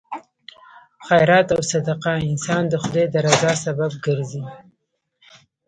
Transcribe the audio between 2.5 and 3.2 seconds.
د خدای د